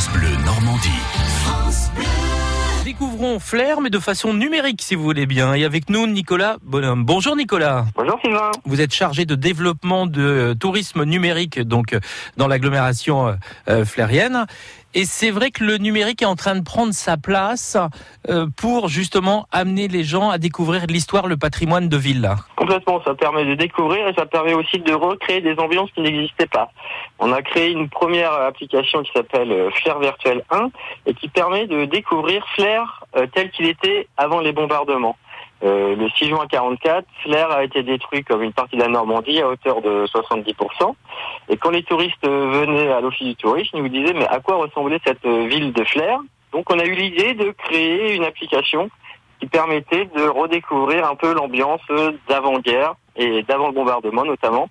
France 0.00 0.14
Bleu 0.14 0.34
Normandie. 0.46 2.49
Découvrons 2.84 3.38
Flair, 3.38 3.82
mais 3.82 3.90
de 3.90 3.98
façon 3.98 4.32
numérique, 4.32 4.80
si 4.80 4.94
vous 4.94 5.02
voulez 5.02 5.26
bien. 5.26 5.52
Et 5.52 5.64
avec 5.64 5.90
nous, 5.90 6.06
Nicolas 6.06 6.56
Bonhomme. 6.62 7.04
Bonjour 7.04 7.36
Nicolas. 7.36 7.84
Bonjour 7.94 8.18
Sylvain. 8.24 8.50
Vous 8.64 8.80
êtes 8.80 8.94
chargé 8.94 9.26
de 9.26 9.34
développement 9.34 10.06
de 10.06 10.22
euh, 10.22 10.54
tourisme 10.54 11.04
numérique, 11.04 11.60
donc 11.60 11.92
euh, 11.92 12.00
dans 12.38 12.48
l'agglomération 12.48 13.36
euh, 13.68 13.84
flairienne. 13.84 14.46
Et 14.92 15.04
c'est 15.04 15.30
vrai 15.30 15.52
que 15.52 15.62
le 15.62 15.76
numérique 15.78 16.22
est 16.22 16.26
en 16.26 16.34
train 16.34 16.56
de 16.56 16.64
prendre 16.64 16.92
sa 16.92 17.16
place 17.16 17.76
euh, 18.28 18.46
pour 18.56 18.88
justement 18.88 19.46
amener 19.52 19.86
les 19.86 20.02
gens 20.02 20.30
à 20.30 20.38
découvrir 20.38 20.86
l'histoire, 20.88 21.28
le 21.28 21.36
patrimoine 21.36 21.88
de 21.88 21.96
ville. 21.96 22.28
Complètement, 22.56 23.00
ça 23.04 23.14
permet 23.14 23.44
de 23.44 23.54
découvrir 23.54 24.08
et 24.08 24.14
ça 24.14 24.26
permet 24.26 24.52
aussi 24.52 24.80
de 24.80 24.92
recréer 24.92 25.42
des 25.42 25.56
ambiances 25.60 25.92
qui 25.92 26.00
n'existaient 26.00 26.48
pas. 26.48 26.72
On 27.20 27.32
a 27.32 27.40
créé 27.40 27.70
une 27.70 27.88
première 27.88 28.32
application 28.32 29.04
qui 29.04 29.12
s'appelle 29.12 29.70
Flair 29.74 30.00
Virtuel 30.00 30.42
1 30.50 30.70
et 31.06 31.14
qui 31.14 31.28
permet 31.28 31.68
de 31.68 31.84
découvrir 31.84 32.44
Flair 32.56 32.69
euh, 33.16 33.26
tel 33.34 33.50
qu'il 33.50 33.66
était 33.66 34.08
avant 34.16 34.40
les 34.40 34.52
bombardements. 34.52 35.16
Euh, 35.62 35.94
le 35.94 36.08
6 36.08 36.28
juin 36.28 36.46
44, 36.48 37.04
Flair 37.22 37.50
a 37.50 37.64
été 37.64 37.82
détruit 37.82 38.24
comme 38.24 38.42
une 38.42 38.52
partie 38.52 38.76
de 38.76 38.82
la 38.82 38.88
Normandie 38.88 39.42
à 39.42 39.48
hauteur 39.48 39.82
de 39.82 40.06
70%. 40.06 40.94
Et 41.50 41.56
quand 41.58 41.70
les 41.70 41.82
touristes 41.82 42.26
venaient 42.26 42.90
à 42.90 43.00
l'office 43.00 43.26
du 43.26 43.36
tourisme, 43.36 43.76
ils 43.76 43.82
nous 43.82 43.88
disaient 43.88 44.14
mais 44.14 44.26
à 44.26 44.40
quoi 44.40 44.56
ressemblait 44.56 45.00
cette 45.04 45.24
euh, 45.26 45.46
ville 45.46 45.72
de 45.72 45.84
Flair? 45.84 46.18
Donc 46.52 46.70
on 46.70 46.78
a 46.78 46.84
eu 46.84 46.94
l'idée 46.94 47.34
de 47.34 47.50
créer 47.50 48.14
une 48.14 48.24
application 48.24 48.88
qui 49.38 49.46
permettait 49.46 50.06
de 50.16 50.22
redécouvrir 50.22 51.06
un 51.06 51.14
peu 51.14 51.34
l'ambiance 51.34 51.80
d'avant-guerre 52.28 52.94
et 53.16 53.42
d'avant 53.42 53.68
le 53.68 53.74
bombardement 53.74 54.24
notamment. 54.24 54.68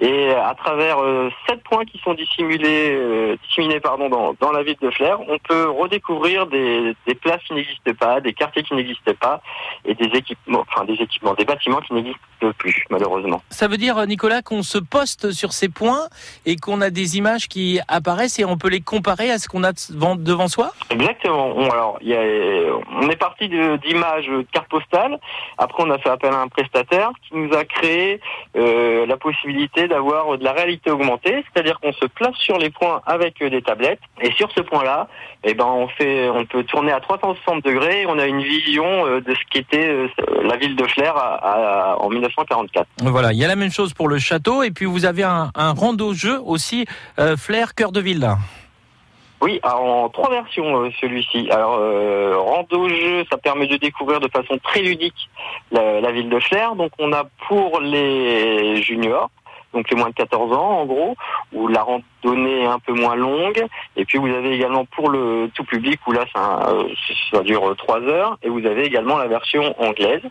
Et 0.00 0.30
à 0.30 0.54
travers 0.54 0.98
euh, 0.98 1.30
sept 1.48 1.62
points 1.62 1.84
qui 1.84 1.98
sont 1.98 2.14
dissimulés, 2.14 2.92
euh, 2.92 3.36
disséminés 3.46 3.78
pardon, 3.78 4.08
dans, 4.08 4.34
dans 4.40 4.50
la 4.50 4.62
ville 4.62 4.76
de 4.80 4.90
Flair, 4.90 5.20
on 5.28 5.38
peut 5.38 5.68
redécouvrir 5.68 6.46
des, 6.46 6.94
des 7.06 7.14
places 7.14 7.42
qui 7.46 7.54
n'existent 7.54 7.92
pas, 7.98 8.20
des 8.20 8.32
quartiers 8.32 8.62
qui 8.62 8.74
n'existent 8.74 9.14
pas, 9.20 9.42
et 9.84 9.94
des 9.94 10.06
équipements, 10.16 10.64
enfin 10.68 10.84
des 10.84 10.94
équipements, 10.94 11.34
des 11.34 11.44
bâtiments 11.44 11.80
qui 11.80 11.92
n'existent 11.94 12.18
plus 12.58 12.84
malheureusement. 12.90 13.42
Ça 13.50 13.68
veut 13.68 13.76
dire, 13.76 14.04
Nicolas, 14.06 14.42
qu'on 14.42 14.62
se 14.62 14.78
poste 14.78 15.30
sur 15.30 15.52
ces 15.52 15.68
points 15.68 16.08
et 16.46 16.56
qu'on 16.56 16.80
a 16.80 16.90
des 16.90 17.18
images 17.18 17.46
qui 17.46 17.78
apparaissent 17.86 18.38
et 18.38 18.44
on 18.44 18.56
peut 18.56 18.68
les 18.68 18.80
comparer 18.80 19.30
à 19.30 19.38
ce 19.38 19.46
qu'on 19.46 19.62
a 19.62 19.72
devant, 19.90 20.16
devant 20.16 20.48
soi? 20.48 20.72
Exactement. 20.90 21.52
On, 21.54 21.70
alors, 21.70 21.98
il 22.00 22.08
y 22.08 22.16
a, 22.16 22.22
on 23.00 23.08
est 23.08 23.16
parti 23.16 23.48
d'images 23.48 24.26
de 24.26 24.44
cartes 24.50 24.68
postales. 24.68 25.20
Après, 25.58 25.82
on 25.84 25.90
a 25.90 25.98
fait 25.98 26.10
appel 26.10 26.32
à 26.32 26.40
un 26.40 26.48
prestataire 26.48 27.12
qui 27.22 27.36
nous 27.36 27.52
a 27.54 27.64
créé 27.64 28.20
euh, 28.56 29.06
la 29.06 29.16
possibilité 29.16 29.81
d'avoir 29.88 30.38
de 30.38 30.44
la 30.44 30.52
réalité 30.52 30.90
augmentée, 30.90 31.44
c'est-à-dire 31.52 31.78
qu'on 31.80 31.92
se 31.92 32.06
place 32.06 32.34
sur 32.36 32.58
les 32.58 32.70
points 32.70 33.00
avec 33.06 33.42
des 33.42 33.62
tablettes. 33.62 34.00
Et 34.20 34.32
sur 34.32 34.50
ce 34.52 34.60
point-là, 34.60 35.08
eh 35.44 35.54
ben, 35.54 35.66
on 35.66 35.88
fait, 35.88 36.28
on 36.28 36.44
peut 36.44 36.64
tourner 36.64 36.92
à 36.92 37.00
360 37.00 37.64
degrés. 37.64 38.02
Et 38.02 38.06
on 38.06 38.18
a 38.18 38.26
une 38.26 38.42
vision 38.42 39.06
euh, 39.06 39.20
de 39.20 39.34
ce 39.34 39.40
qu'était 39.50 39.88
euh, 39.88 40.08
la 40.42 40.56
ville 40.56 40.76
de 40.76 40.86
à- 41.04 41.92
à- 41.92 41.96
en 41.98 42.08
1944. 42.10 42.86
Voilà, 43.02 43.32
il 43.32 43.38
y 43.38 43.44
a 43.44 43.48
la 43.48 43.56
même 43.56 43.70
chose 43.72 43.92
pour 43.94 44.08
le 44.08 44.18
château 44.18 44.62
et 44.62 44.70
puis 44.70 44.84
vous 44.86 45.04
avez 45.04 45.22
un, 45.24 45.50
un 45.54 45.72
rando-jeu 45.72 46.38
aussi, 46.44 46.86
euh, 47.18 47.36
Flair 47.36 47.74
Cœur 47.74 47.92
de 47.92 48.00
Ville. 48.00 48.28
Oui, 49.40 49.58
alors, 49.64 49.82
en 50.04 50.08
trois 50.08 50.30
versions 50.30 50.82
euh, 50.84 50.90
celui-ci. 51.00 51.50
Alors 51.50 51.76
euh, 51.80 52.34
rando 52.38 52.88
jeu, 52.88 53.24
ça 53.28 53.36
permet 53.38 53.66
de 53.66 53.76
découvrir 53.76 54.20
de 54.20 54.28
façon 54.28 54.56
très 54.62 54.80
ludique 54.82 55.28
la, 55.72 56.00
la 56.00 56.12
ville 56.12 56.28
de 56.28 56.38
Flair. 56.38 56.76
Donc 56.76 56.92
on 57.00 57.12
a 57.12 57.24
pour 57.48 57.80
les 57.80 58.80
juniors, 58.82 59.30
donc 59.72 59.90
les 59.90 59.96
moins 59.96 60.10
de 60.10 60.14
14 60.14 60.52
ans 60.52 60.80
en 60.80 60.86
gros, 60.86 61.16
où 61.52 61.68
la 61.68 61.82
randonnée 61.82 62.62
est 62.62 62.66
un 62.66 62.78
peu 62.78 62.92
moins 62.92 63.16
longue. 63.16 63.64
Et 63.96 64.04
puis 64.04 64.18
vous 64.18 64.28
avez 64.28 64.52
également 64.52 64.84
pour 64.84 65.10
le 65.10 65.50
tout 65.54 65.64
public 65.64 66.00
où 66.06 66.12
là 66.12 66.24
ça, 66.34 66.68
euh, 66.68 67.42
dure 67.42 67.74
trois 67.76 68.00
heures. 68.00 68.38
Et 68.42 68.48
vous 68.48 68.64
avez 68.66 68.84
également 68.84 69.18
la 69.18 69.26
version 69.26 69.74
anglaise. 69.80 70.22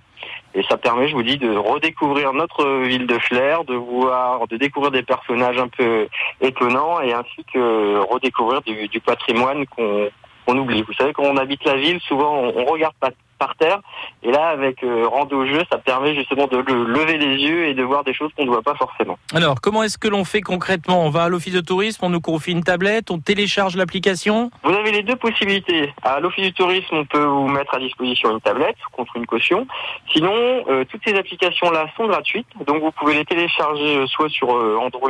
Et 0.54 0.64
ça 0.64 0.78
permet, 0.78 1.08
je 1.08 1.16
vous 1.16 1.24
dis, 1.24 1.38
de 1.38 1.56
redécouvrir 1.56 2.34
notre 2.34 2.82
ville 2.84 3.08
de 3.08 3.18
Flair, 3.20 3.64
de 3.64 3.74
voir, 3.74 4.48
de 4.48 4.58
découvrir 4.58 4.92
des 4.92 5.04
personnages 5.04 5.58
un 5.58 5.70
peu 5.70 6.08
étonnants 6.42 7.00
et 7.02 7.14
ainsi 7.14 7.46
que 7.54 8.00
redécouvrir 8.12 8.62
du, 8.62 9.00
patrimoine 9.00 9.66
qu'on 9.68 10.10
qu'on 10.46 10.58
oublie. 10.58 10.82
Vous 10.82 10.94
savez, 10.94 11.14
quand 11.14 11.24
on 11.24 11.38
habite 11.38 11.64
la 11.66 11.76
ville, 11.76 12.00
souvent 12.02 12.36
on, 12.36 12.54
on 12.58 12.66
regarde 12.66 12.96
pas 13.00 13.12
par 13.42 13.56
terre. 13.56 13.80
Et 14.22 14.32
là, 14.32 14.44
avec 14.50 14.84
euh, 14.84 15.08
Rando 15.08 15.46
Jeu, 15.48 15.62
ça 15.72 15.80
permet 15.80 16.14
justement 16.14 16.46
de 16.48 16.58
le- 16.58 16.86
lever 16.86 17.18
les 17.18 17.36
yeux 17.48 17.66
et 17.70 17.74
de 17.74 17.84
voir 17.84 18.04
des 18.04 18.14
choses 18.14 18.30
qu'on 18.36 18.46
ne 18.46 18.52
voit 18.56 18.62
pas 18.62 18.76
forcément. 18.76 19.18
Alors, 19.34 19.60
comment 19.62 19.82
est-ce 19.82 19.98
que 19.98 20.08
l'on 20.08 20.26
fait 20.26 20.42
concrètement? 20.42 21.04
On 21.04 21.10
va 21.10 21.24
à 21.24 21.30
l'office 21.30 21.54
de 21.56 21.62
tourisme, 21.72 22.06
on 22.06 22.10
nous 22.10 22.22
confie 22.22 22.52
une 22.52 22.64
tablette, 22.64 23.10
on 23.10 23.20
télécharge 23.20 23.76
l'application? 23.76 24.52
Vous 24.64 24.74
avez 24.74 24.92
les 24.92 25.02
deux 25.02 25.16
possibilités. 25.16 25.92
À 26.04 26.20
l'Office 26.20 26.46
du 26.46 26.54
tourisme, 26.54 26.96
on 27.02 27.06
peut 27.06 27.24
vous 27.24 27.48
mettre 27.48 27.74
à 27.74 27.80
disposition 27.80 28.30
une 28.32 28.42
tablette 28.42 28.78
contre 28.92 29.16
une 29.16 29.26
caution. 29.26 29.66
Sinon, 30.14 30.34
euh, 30.70 30.86
toutes 30.90 31.02
ces 31.06 31.16
applications-là 31.16 31.86
sont 31.98 32.08
gratuites, 32.08 32.48
donc 32.68 32.82
vous 32.84 32.92
pouvez 32.92 33.16
les 33.16 33.26
télécharger 33.26 33.98
euh, 33.98 34.06
soit 34.08 34.30
sur 34.30 34.56
euh, 34.56 34.78
Android 34.86 35.10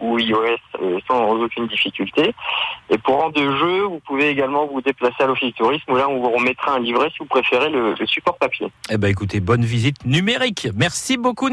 ou 0.00 0.18
iOS 0.18 0.62
sans 1.06 1.32
aucune 1.42 1.66
difficulté. 1.66 2.34
Et 2.90 2.98
pour 2.98 3.20
rendre 3.20 3.34
de 3.34 3.56
jeu, 3.56 3.82
vous 3.82 4.00
pouvez 4.06 4.28
également 4.28 4.66
vous 4.66 4.80
déplacer 4.80 5.22
à 5.22 5.26
l'Office 5.26 5.54
tourisme 5.54 5.92
où 5.92 5.96
là, 5.96 6.08
on 6.08 6.20
vous 6.20 6.30
remettra 6.30 6.74
un 6.74 6.80
livret 6.80 7.08
si 7.10 7.18
vous 7.20 7.26
préférez 7.26 7.70
le, 7.70 7.94
le 7.98 8.06
support 8.06 8.36
papier. 8.38 8.68
Eh 8.90 8.96
ben 8.96 9.08
écoutez, 9.08 9.40
bonne 9.40 9.64
visite 9.64 10.04
numérique. 10.04 10.68
Merci 10.76 11.16
beaucoup. 11.16 11.48